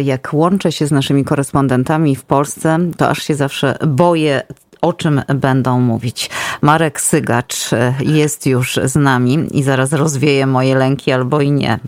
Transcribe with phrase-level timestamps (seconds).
[0.00, 4.42] Jak łączę się z naszymi korespondentami w Polsce, to aż się zawsze boję,
[4.82, 6.30] o czym będą mówić.
[6.62, 11.78] Marek Sygacz jest już z nami i zaraz rozwieje moje lęki albo i nie.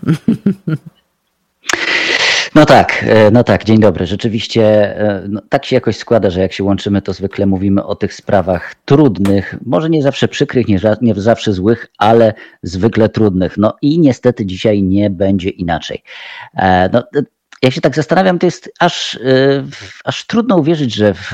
[2.55, 4.05] No tak, e, no tak, dzień dobry.
[4.05, 4.63] Rzeczywiście
[4.99, 8.13] e, no, tak się jakoś składa, że jak się łączymy, to zwykle mówimy o tych
[8.13, 12.33] sprawach trudnych, może nie zawsze przykrych, nie, nie zawsze złych, ale
[12.63, 13.57] zwykle trudnych.
[13.57, 16.03] No i niestety dzisiaj nie będzie inaczej.
[16.55, 17.03] E, no,
[17.61, 19.19] jak się tak zastanawiam, to jest aż,
[20.03, 21.31] aż trudno uwierzyć, że w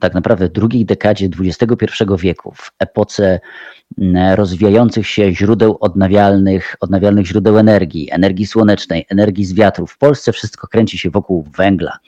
[0.00, 3.40] tak naprawdę drugiej dekadzie XXI wieku, w epoce
[4.34, 9.86] rozwijających się źródeł odnawialnych, odnawialnych źródeł energii, energii słonecznej, energii z wiatru.
[9.86, 11.98] W Polsce wszystko kręci się wokół węgla.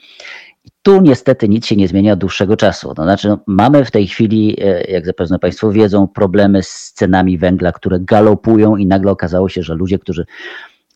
[0.83, 2.93] Tu niestety nic się nie zmienia od dłuższego czasu.
[2.93, 7.37] To znaczy, no, mamy w tej chwili, e, jak zapewne Państwo wiedzą, problemy z cenami
[7.37, 10.25] węgla, które galopują i nagle okazało się, że ludzie, którzy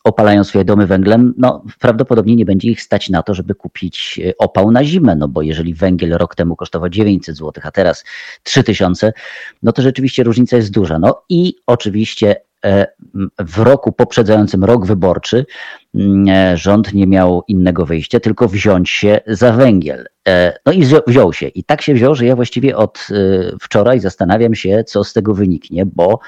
[0.06, 4.32] opalają swoje domy węglem, no prawdopodobnie nie będzie ich stać na to, żeby kupić e,
[4.38, 8.04] opał na zimę, no bo jeżeli węgiel rok temu kosztował 900 zł, a teraz
[8.42, 9.12] 3000,
[9.62, 10.98] no to rzeczywiście różnica jest duża.
[10.98, 12.86] No i oczywiście e,
[13.38, 15.46] w roku poprzedzającym rok wyborczy
[16.28, 20.06] e, rząd nie miał innego wyjścia, tylko wziąć się za węgiel.
[20.66, 21.48] No i wziął się.
[21.48, 23.08] I tak się wziął, że ja właściwie od
[23.60, 26.18] wczoraj zastanawiam się, co z tego wyniknie, bo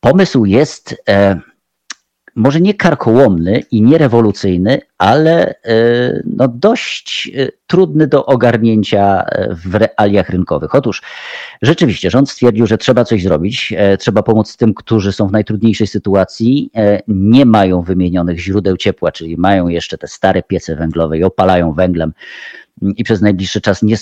[0.00, 0.96] pomysł jest
[2.36, 9.54] może nie karkołomny i nie rewolucyjny, ale e, no dość e, trudny do ogarnięcia e,
[9.54, 10.74] w realiach rynkowych.
[10.74, 11.02] Otóż
[11.62, 16.70] rzeczywiście rząd stwierdził, że trzeba coś zrobić, trzeba pomóc tym, którzy są w najtrudniejszej sytuacji,
[17.08, 22.12] nie mają wymienionych źródeł ciepła, czyli mają jeszcze te stare piece węglowe i opalają węglem
[22.82, 23.96] i przez najbliższy czas nie,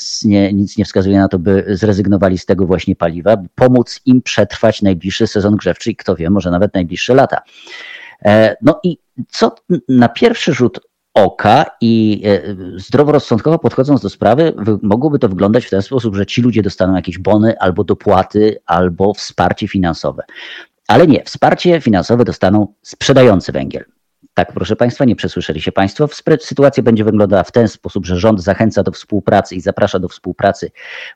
[0.52, 5.26] nic nie wskazuje na to, by zrezygnowali z tego właśnie paliwa, pomóc im przetrwać najbliższy
[5.26, 7.38] sezon grzewczy i kto wie, może nawet najbliższe lata.
[8.24, 9.54] E, no i co
[9.88, 10.80] na pierwszy rzut
[11.14, 12.40] oka i e,
[12.76, 17.18] zdroworozsądkowo podchodząc do sprawy, mogłoby to wyglądać w ten sposób, że ci ludzie dostaną jakieś
[17.18, 20.22] bony albo dopłaty, albo wsparcie finansowe.
[20.88, 23.84] Ale nie, wsparcie finansowe dostaną sprzedający węgiel.
[24.34, 26.08] Tak, proszę Państwa, nie przesłyszeli się Państwo.
[26.40, 30.70] Sytuacja będzie wyglądała w ten sposób, że rząd zachęca do współpracy i zaprasza do współpracy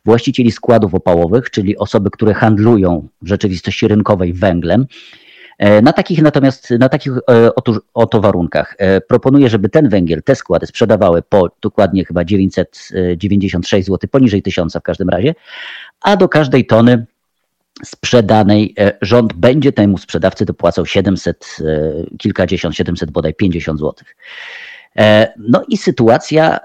[0.04, 4.86] właścicieli składów opałowych, czyli osoby, które handlują w rzeczywistości rynkowej węglem
[5.58, 10.34] na takich natomiast, na takich e, otóż, oto warunkach e, proponuję, żeby ten węgiel, te
[10.34, 15.34] składy sprzedawały po dokładnie chyba 996 zł, poniżej 1000 w każdym razie,
[16.00, 17.06] a do każdej tony
[17.84, 21.56] sprzedanej rząd będzie temu sprzedawcy dopłacał 700,
[22.18, 23.94] kilkadziesiąt, 700 bodaj 50 zł.
[25.36, 26.58] No i sytuacja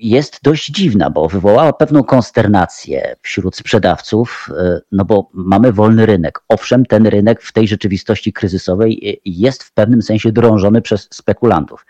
[0.00, 6.40] jest dość dziwna, bo wywołała pewną konsternację wśród sprzedawców, e, no bo mamy wolny rynek.
[6.48, 11.86] Owszem, ten rynek w tej rzeczywistości kryzysowej e, jest w pewnym sensie drążony przez spekulantów.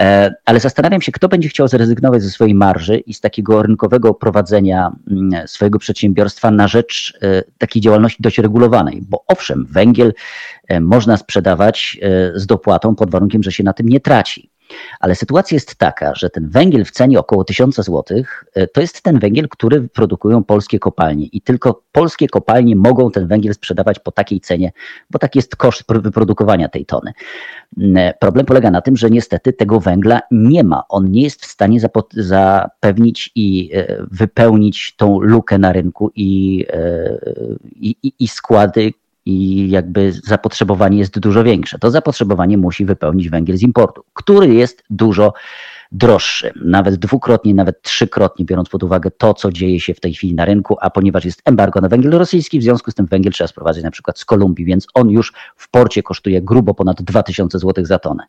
[0.00, 4.14] E, ale zastanawiam się, kto będzie chciał zrezygnować ze swojej marży i z takiego rynkowego
[4.14, 7.18] prowadzenia mm, swojego przedsiębiorstwa na rzecz
[7.58, 9.02] takiej działalności dość regulowanej.
[9.08, 10.12] Bo owszem, węgiel
[10.80, 11.98] można sprzedawać
[12.34, 14.53] z dopłatą pod warunkiem, że się na tym nie traci.
[15.00, 18.04] Ale sytuacja jest taka, że ten węgiel w cenie około 1000 zł
[18.54, 23.26] e, to jest ten węgiel, który produkują polskie kopalnie i tylko polskie kopalnie mogą ten
[23.26, 24.72] węgiel sprzedawać po takiej cenie,
[25.10, 27.12] bo taki jest koszt wyprodukowania tej tony.
[27.78, 30.82] Mm, e, problem polega na tym, że niestety tego węgla nie ma.
[30.88, 31.80] On nie jest w stanie
[32.16, 36.66] zapewnić i e, wypełnić tą lukę na rynku i,
[37.76, 38.92] i, i składy,
[39.26, 41.78] i jakby zapotrzebowanie jest dużo większe.
[41.78, 45.32] To zapotrzebowanie musi wypełnić węgiel z importu, który jest dużo
[45.92, 50.34] droższy, nawet dwukrotnie, nawet trzykrotnie, biorąc pod uwagę to, co dzieje się w tej chwili
[50.34, 53.48] na rynku, a ponieważ jest embargo na węgiel rosyjski, w związku z tym węgiel trzeba
[53.48, 57.84] sprowadzić na przykład z Kolumbii, więc on już w porcie kosztuje grubo ponad 2000 zł
[57.84, 58.24] za tonę.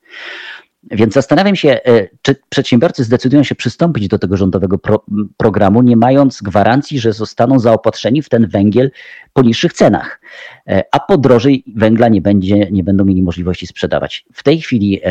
[0.91, 5.03] Więc zastanawiam się, e, czy przedsiębiorcy zdecydują się przystąpić do tego rządowego pro,
[5.37, 8.91] programu, nie mając gwarancji, że zostaną zaopatrzeni w ten węgiel
[9.33, 10.21] po niższych cenach,
[10.67, 14.25] e, a po drożej węgla nie, będzie, nie będą mieli możliwości sprzedawać.
[14.33, 15.01] W tej chwili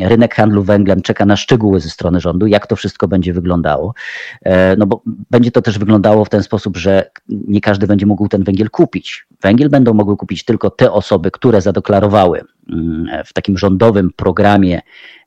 [0.00, 3.94] rynek handlu węglem czeka na szczegóły ze strony rządu, jak to wszystko będzie wyglądało.
[4.42, 8.28] E, no bo będzie to też wyglądało w ten sposób, że nie każdy będzie mógł
[8.28, 9.26] ten węgiel kupić.
[9.42, 12.44] Węgiel będą mogły kupić tylko te osoby, które zadeklarowały
[13.26, 14.80] w takim rządowym programie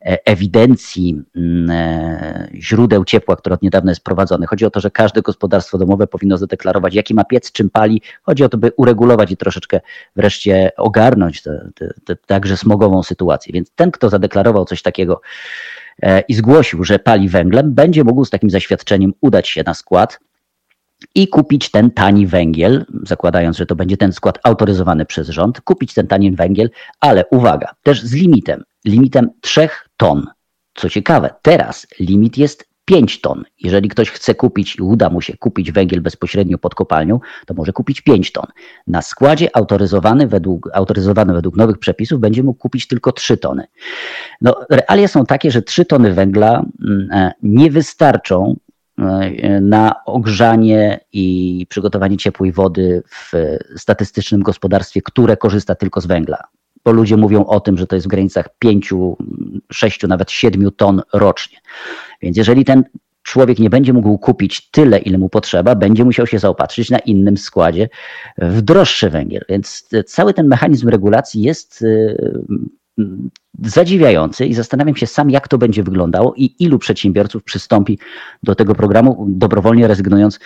[0.05, 4.47] E, ewidencji mm, e, źródeł ciepła, które od niedawna jest prowadzone.
[4.47, 8.01] Chodzi o to, że każde gospodarstwo domowe powinno zadeklarować, jaki ma piec, czym pali.
[8.23, 9.81] Chodzi o to, by uregulować i troszeczkę
[10.15, 11.41] wreszcie ogarnąć
[12.05, 13.53] tę także smogową sytuację.
[13.53, 15.21] Więc ten, kto zadeklarował coś takiego
[16.01, 20.19] e, i zgłosił, że pali węglem, będzie mógł z takim zaświadczeniem udać się na skład
[21.15, 25.93] i kupić ten tani węgiel, zakładając, że to będzie ten skład autoryzowany przez rząd, kupić
[25.93, 26.69] ten tani węgiel,
[26.99, 30.25] ale uwaga, też z limitem, limitem 3 ton.
[30.73, 33.43] Co ciekawe, teraz limit jest 5 ton.
[33.63, 37.73] Jeżeli ktoś chce kupić i uda mu się kupić węgiel bezpośrednio pod kopalnią, to może
[37.73, 38.45] kupić 5 ton.
[38.87, 43.67] Na składzie autoryzowany według, autoryzowany według nowych przepisów będzie mógł kupić tylko 3 tony.
[44.41, 48.55] No, realia są takie, że 3 tony węgla mm, e, nie wystarczą
[49.61, 53.31] na ogrzanie i przygotowanie ciepłej wody w
[53.77, 56.37] statystycznym gospodarstwie, które korzysta tylko z węgla
[56.85, 58.93] bo ludzie mówią o tym, że to jest w granicach 5,
[59.71, 61.57] 6, nawet 7 ton rocznie.
[62.21, 62.83] Więc jeżeli ten
[63.23, 67.37] człowiek nie będzie mógł kupić tyle, ile mu potrzeba, będzie musiał się zaopatrzyć na innym
[67.37, 67.89] składzie
[68.37, 69.45] w droższy węgiel.
[69.49, 72.17] Więc cały ten mechanizm regulacji jest y,
[73.63, 77.99] zadziwiający i zastanawiam się sam, jak to będzie wyglądało i ilu przedsiębiorców przystąpi
[78.43, 80.43] do tego programu, dobrowolnie rezygnując mm,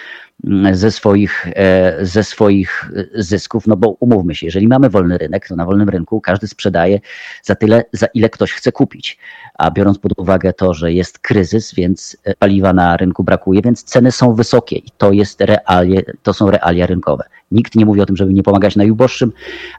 [0.72, 3.68] ze swoich, e, ze swoich zysków.
[3.68, 7.00] No bo umówmy się, jeżeli mamy wolny rynek, to na wolnym rynku każdy sprzedaje
[7.44, 9.18] za tyle, za ile ktoś chce kupić.
[9.54, 14.12] A biorąc pod uwagę to, że jest kryzys, więc paliwa na rynku brakuje, więc ceny
[14.12, 17.24] są wysokie i to, jest realie, to są realia rynkowe.
[17.52, 19.32] Nikt nie mówi o tym, żeby nie pomagać najuboższym,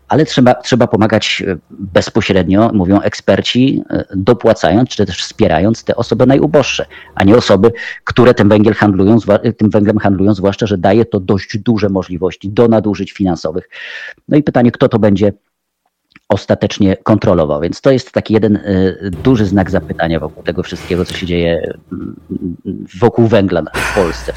[0.09, 6.27] ale trzeba, trzeba pomagać e, bezpośrednio, mówią eksperci, e, dopłacając czy też wspierając te osoby
[6.27, 7.73] najuboższe, a nie osoby,
[8.05, 9.19] które tym, węgiel handlują,
[9.57, 13.69] tym węglem handlują, zwłaszcza, że daje to dość duże możliwości do nadużyć finansowych.
[14.29, 15.33] No i pytanie, kto to będzie
[16.31, 17.61] ostatecznie kontrolował.
[17.61, 21.75] Więc to jest taki jeden y, duży znak zapytania wokół tego wszystkiego, co się dzieje
[21.93, 22.17] mm,
[23.01, 24.33] wokół węgla w Polsce.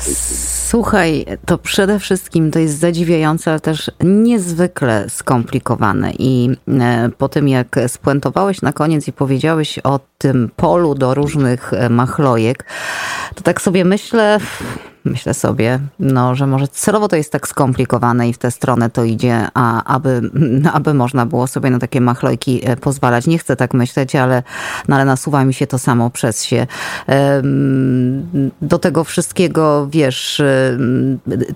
[0.67, 6.11] Słuchaj, to przede wszystkim to jest zadziwiające, ale też niezwykle skomplikowane.
[6.19, 11.73] I e, po tym, jak spuentowałeś na koniec i powiedziałeś o tym polu do różnych
[11.73, 12.65] e, machlojek,
[13.35, 14.39] to tak sobie myślę,
[15.05, 19.03] myślę sobie, no, że może celowo to jest tak skomplikowane i w tę stronę to
[19.03, 20.21] idzie, a aby,
[20.73, 23.27] aby można było sobie na takie machlojki e, pozwalać.
[23.27, 24.43] Nie chcę tak myśleć, ale,
[24.87, 26.67] no, ale nasuwa mi się to samo przez się.
[28.61, 30.41] Do tego wszystkiego, wiesz,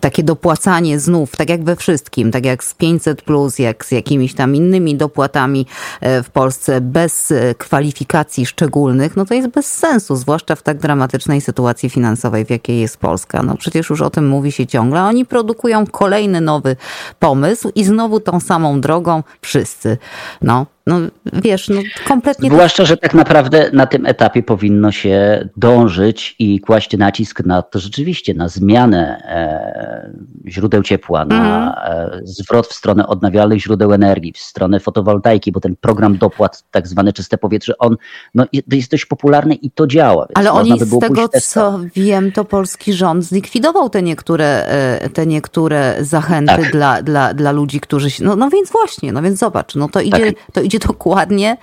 [0.01, 4.33] takie dopłacanie znów, tak jak we wszystkim, tak jak z 500 plus, jak z jakimiś
[4.33, 5.65] tam innymi dopłatami
[6.01, 10.77] e, w Polsce bez e, kwalifikacji szczególnych, no to jest bez sensu, zwłaszcza w tak
[10.77, 13.36] dramatycznej sytuacji finansowej, w jakiej jest Polska.
[13.43, 15.03] No przecież już o tym mówi się ciągle.
[15.03, 16.75] Oni produkują kolejny nowy
[17.19, 19.97] pomysł i znowu tą samą drogą wszyscy.
[20.41, 20.99] No, no
[21.33, 22.49] wiesz, no kompletnie...
[22.49, 27.79] Zwłaszcza, że tak naprawdę na tym etapie powinno się dążyć i kłaść nacisk na to
[27.79, 32.19] rzeczywiście, na zmianę e, źródeł ciepła, na mhm.
[32.19, 36.87] e, zwrot w stronę odnawialnych źródeł energii, w stronę fotowoltaiki, bo ten program dopłat, tak
[36.87, 37.97] zwane czyste powietrze, on
[38.35, 40.27] no, jest dość popularny i to działa.
[40.33, 45.25] Ale oni by z tego, co wiem, to polski rząd zlikwidował te niektóre, e, te
[45.25, 46.71] niektóre zachęty tak.
[46.71, 48.23] dla, dla, dla ludzi, którzy się...
[48.23, 50.51] No, no więc właśnie, no więc zobacz, no to idzie, tak.
[50.53, 51.57] to idzie dokładnie,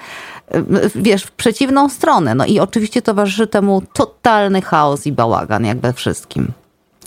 [0.94, 2.34] wiesz, w przeciwną stronę.
[2.34, 6.52] No i oczywiście towarzyszy temu totalny chaos i bałagan, jak we wszystkim.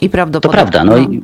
[0.01, 0.65] I prawdopodobnie.
[0.65, 1.21] To prawda, no, i,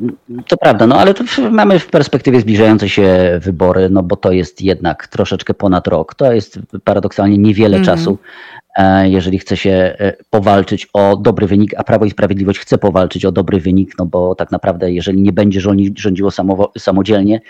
[0.48, 4.62] to prawda, no ale to mamy w perspektywie zbliżające się wybory, no bo to jest
[4.62, 6.16] jednak troszeczkę ponad rok.
[6.16, 7.86] To jest paradoksalnie niewiele mm.
[7.86, 8.18] czasu,
[8.58, 8.63] e,
[9.04, 13.32] jeżeli chce się e, powalczyć o dobry wynik, a Prawo i Sprawiedliwość chce powalczyć o
[13.32, 15.62] dobry wynik, no bo tak naprawdę, jeżeli nie będzie
[15.96, 16.32] rządziło
[16.78, 17.42] samodzielnie,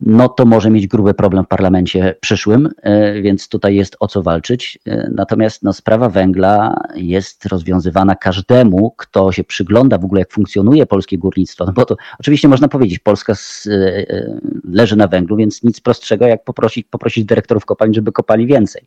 [0.00, 4.22] no to może mieć gruby problem w parlamencie przyszłym, e, więc tutaj jest o co
[4.22, 4.78] walczyć.
[4.86, 10.86] E, natomiast no, sprawa węgla jest rozwiązywana każdemu, kto się przygląda w ogóle, jak funkcjonuje
[10.86, 11.64] polskie górnictwo.
[11.64, 16.26] No bo to oczywiście można powiedzieć, Polska z, e, leży na węglu, więc nic prostszego
[16.26, 18.82] jak poprosić, poprosić dyrektorów kopalń, żeby kopali więcej.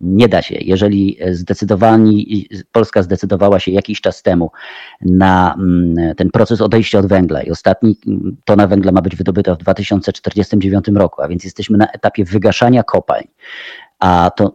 [0.00, 0.54] Nie da się.
[0.60, 4.50] Jeżeli zdecydowani, Polska zdecydowała się jakiś czas temu
[5.00, 7.96] na mm, ten proces odejścia od węgla i ostatni
[8.44, 13.24] tona węgla ma być wydobyta w 2049 roku, a więc jesteśmy na etapie wygaszania kopalń.
[13.98, 14.54] A to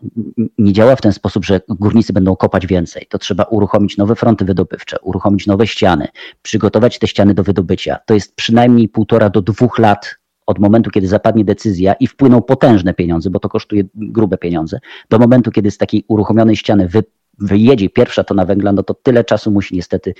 [0.58, 3.08] nie działa w ten sposób, że górnicy będą kopać więcej.
[3.10, 6.08] To trzeba uruchomić nowe fronty wydobywcze, uruchomić nowe ściany,
[6.42, 8.00] przygotować te ściany do wydobycia.
[8.06, 10.21] To jest przynajmniej półtora do dwóch lat
[10.52, 14.80] od momentu, kiedy zapadnie decyzja i wpłyną potężne pieniądze, bo to kosztuje grube pieniądze,
[15.10, 17.04] do momentu, kiedy z takiej uruchomionej ściany wy,
[17.40, 20.14] wyjedzie pierwsza tona węgla, no to tyle czasu musi niestety,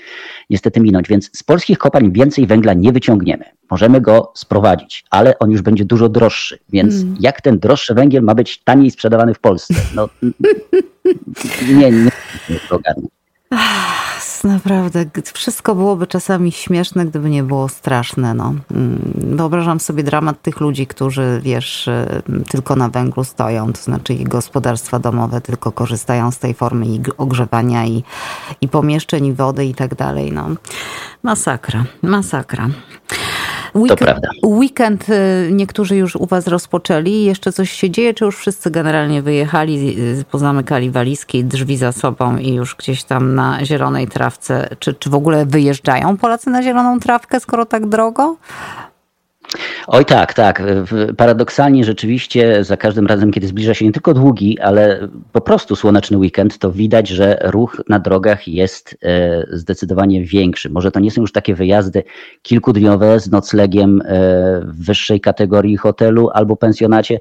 [0.50, 1.08] niestety minąć.
[1.08, 3.44] Więc z polskich kopalń więcej węgla nie wyciągniemy.
[3.70, 6.58] Możemy go sprowadzić, ale on już będzie dużo droższy.
[6.68, 7.16] Więc mm.
[7.20, 9.74] jak ten droższy węgiel ma być taniej sprzedawany w Polsce?
[9.94, 10.08] No,
[11.68, 12.10] nie, nie,
[12.50, 12.78] nie to
[14.44, 18.34] naprawdę, wszystko byłoby czasami śmieszne, gdyby nie było straszne.
[18.34, 18.54] No.
[18.70, 24.14] Mm, wyobrażam sobie dramat tych ludzi, którzy, wiesz, y, tylko na węglu stoją, to znaczy
[24.14, 28.04] ich gospodarstwa domowe tylko korzystają z tej formy i ogrzewania i,
[28.60, 30.32] i pomieszczeń, i wody i tak dalej.
[30.32, 30.48] No.
[31.22, 32.68] Masakra, masakra.
[33.74, 34.28] Weekend, to prawda.
[34.44, 37.24] Weekend y, niektórzy już u was rozpoczęli.
[37.24, 42.36] Jeszcze coś się dzieje, czy już wszyscy generalnie wyjechali, y, pozamykali walizki, drzwi za sobą
[42.36, 44.68] i już gdzieś tam na zielonej trawce?
[44.78, 48.36] Czy, czy w ogóle wyjeżdżają Polacy na zieloną trawkę, skoro tak drogo?
[49.86, 50.62] Oj tak, tak.
[51.16, 56.18] Paradoksalnie rzeczywiście za każdym razem, kiedy zbliża się nie tylko długi, ale po prostu słoneczny
[56.18, 60.70] weekend, to widać, że ruch na drogach jest e, zdecydowanie większy.
[60.70, 62.02] Może to nie są już takie wyjazdy
[62.42, 64.04] kilkudniowe z noclegiem e,
[64.64, 67.20] w wyższej kategorii hotelu albo pensjonacie,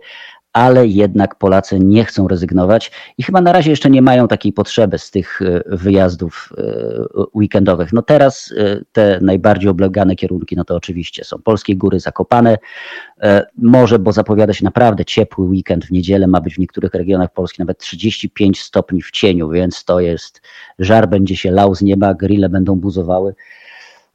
[0.53, 4.97] ale jednak Polacy nie chcą rezygnować i chyba na razie jeszcze nie mają takiej potrzeby
[4.97, 6.63] z tych e, wyjazdów e,
[7.35, 7.93] weekendowych.
[7.93, 12.57] No teraz e, te najbardziej oblegane kierunki, no to oczywiście są Polskie Góry, Zakopane,
[13.57, 17.61] może, bo zapowiada się naprawdę ciepły weekend w niedzielę, ma być w niektórych regionach Polski
[17.61, 20.41] nawet 35 stopni w cieniu, więc to jest,
[20.79, 23.35] żar będzie się lał z nieba, grille będą buzowały.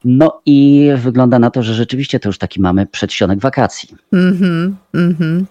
[0.05, 3.95] No i wygląda na to, że rzeczywiście to już taki mamy przedsionek wakacji.
[4.13, 5.45] Mhm, mm mhm.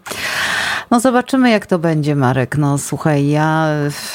[0.91, 2.59] No zobaczymy, jak to będzie, Marek.
[2.59, 3.69] No słuchaj, ja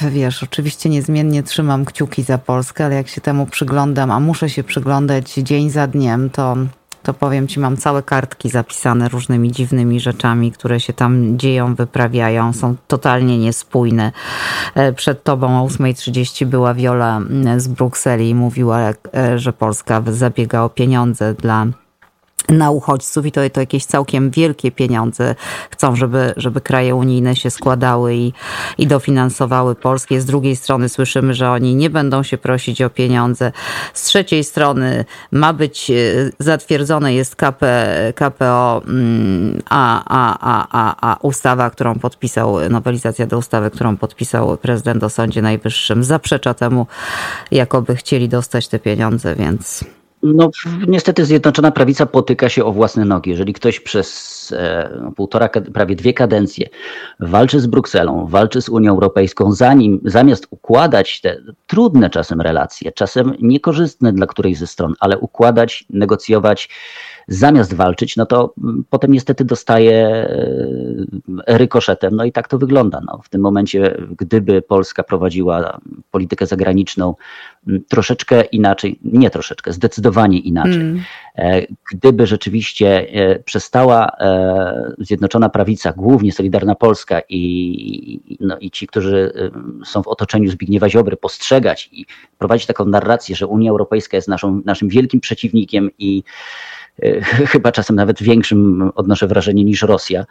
[0.10, 4.64] wiesz, oczywiście niezmiennie trzymam kciuki za Polskę, ale jak się temu przyglądam, a muszę się
[4.64, 6.56] przyglądać dzień za dniem, to
[7.04, 12.54] to powiem ci, mam całe kartki zapisane różnymi dziwnymi rzeczami, które się tam dzieją, wyprawiają,
[12.54, 14.12] są totalnie niespójne.
[14.76, 17.22] E, przed tobą o 8.30 była Wiola
[17.58, 21.66] z Brukseli i mówiła, e, że Polska zabiega o pieniądze dla
[22.50, 25.36] na uchodźców i to, to jakieś całkiem wielkie pieniądze
[25.70, 28.34] chcą, żeby, żeby kraje unijne się składały i,
[28.78, 30.22] i dofinansowały Polskie.
[30.22, 33.52] Z drugiej strony słyszymy, że oni nie będą się prosić o pieniądze.
[33.94, 35.94] Z trzeciej strony ma być e,
[36.40, 37.66] zatwierdzone jest KP,
[38.16, 44.58] KPO, mm, a, a, a, a, a ustawa, którą podpisał, nowelizacja do ustawy, którą podpisał
[44.58, 46.88] prezydent o Sądzie Najwyższym zaprzecza temu,
[47.52, 49.86] jakoby chcieli dostać te pieniądze, więc
[50.24, 50.52] no,
[50.88, 53.30] niestety Zjednoczona Prawica potyka się o własne nogi.
[53.30, 56.70] Jeżeli ktoś przez e, półtora, prawie dwie kadencje
[57.20, 61.38] walczy z Brukselą, walczy z Unią Europejską, zanim, zamiast układać te
[61.68, 66.70] trudne czasem relacje, czasem niekorzystne dla którejś ze stron, ale układać, negocjować,
[67.28, 70.38] zamiast walczyć, no to mm, potem niestety dostaje e,
[71.48, 72.16] rykoszetem.
[72.16, 73.02] No i tak to wygląda.
[73.06, 75.80] No, w tym momencie, gdyby Polska prowadziła
[76.12, 77.16] politykę zagraniczną
[77.68, 80.11] mm, troszeczkę inaczej, nie troszeczkę, zdecydowanie
[80.48, 81.02] inaczej, mm.
[81.92, 84.12] gdyby rzeczywiście e, przestała
[84.98, 89.34] Zjednoczona Prawica, głównie Solidarna Polska i, no, i ci, którzy
[89.86, 92.06] są w otoczeniu Zbigniewa Ziobry, postrzegać i
[92.38, 96.81] prowadzić taką narrację, że Unia Europejska jest naszą, naszym wielkim przeciwnikiem i E,
[97.48, 100.26] chyba czasem nawet większym odnoszę wrażenie niż Rosja.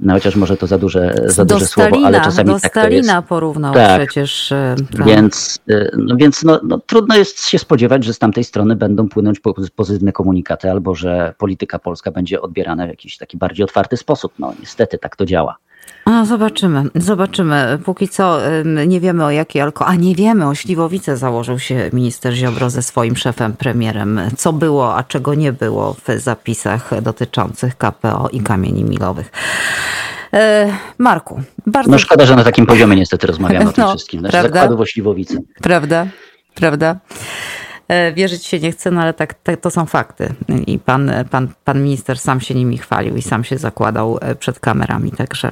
[0.00, 2.72] No chociaż może to za duże, za do duże Stalina, słowo, ale czasami do tak
[2.72, 3.28] Stalina to jest.
[3.28, 4.00] porównał tak.
[4.00, 4.52] przecież.
[4.52, 5.06] E, tak.
[5.06, 9.08] Więc, e, no, więc no, no, trudno jest się spodziewać, że z tamtej strony będą
[9.08, 9.40] płynąć
[9.76, 14.32] pozytywne komunikaty, albo że polityka polska będzie odbierana w jakiś taki bardziej otwarty sposób.
[14.38, 15.56] No niestety tak to działa.
[16.04, 17.78] A, zobaczymy, zobaczymy.
[17.84, 18.38] Póki co
[18.86, 19.86] nie wiemy o jakiej alko...
[19.86, 24.20] A nie wiemy, o Śliwowice założył się minister Ziobro ze swoim szefem premierem.
[24.36, 29.30] Co było, a czego nie było w zapisach dotyczących KPO i kamieni milowych.
[30.32, 31.90] E, Marku, bardzo...
[31.90, 34.20] No szkoda, że na takim poziomie niestety rozmawiamy o tym no, wszystkim.
[34.20, 34.60] Znaczy prawda?
[34.60, 35.42] zakładów o Śliwowicy.
[35.62, 36.06] Prawda,
[36.54, 36.96] prawda.
[37.88, 40.34] E, wierzyć się nie chcę, no ale tak, tak, to są fakty.
[40.66, 44.60] I pan, pan, pan minister sam się nimi chwalił i sam się zakładał e, przed
[44.60, 45.50] kamerami, także...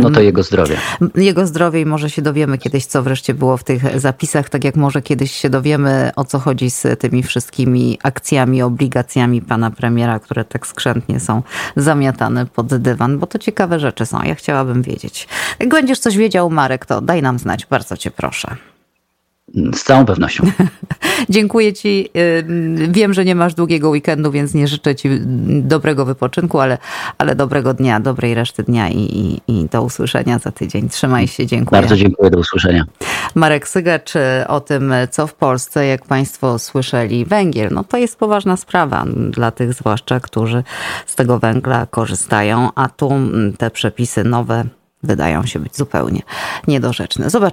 [0.00, 0.76] No to jego zdrowie.
[1.14, 4.76] Jego zdrowie i może się dowiemy kiedyś, co wreszcie było w tych zapisach, tak jak
[4.76, 10.44] może kiedyś się dowiemy, o co chodzi z tymi wszystkimi akcjami, obligacjami pana premiera, które
[10.44, 11.42] tak skrzętnie są
[11.76, 14.22] zamiatane pod dywan, bo to ciekawe rzeczy są.
[14.22, 15.28] Ja chciałabym wiedzieć.
[15.58, 18.56] Jak będziesz coś wiedział, Marek, to daj nam znać, bardzo cię proszę.
[19.52, 20.44] Z całą pewnością.
[21.28, 22.10] Dziękuję Ci.
[22.88, 25.08] Wiem, że nie masz długiego weekendu, więc nie życzę Ci
[25.62, 26.78] dobrego wypoczynku, ale,
[27.18, 30.88] ale dobrego dnia, dobrej reszty dnia i, i, i do usłyszenia za tydzień.
[30.88, 31.80] Trzymaj się, dziękuję.
[31.80, 32.84] Bardzo dziękuję, do usłyszenia.
[33.34, 34.12] Marek Sygacz
[34.48, 37.68] o tym, co w Polsce, jak Państwo słyszeli, węgiel.
[37.72, 40.64] No to jest poważna sprawa dla tych zwłaszcza, którzy
[41.06, 43.10] z tego węgla korzystają, a tu
[43.58, 44.64] te przepisy nowe
[45.04, 46.22] wydają się być zupełnie
[46.68, 47.30] niedorzeczne.
[47.30, 47.44] Zobaczymy.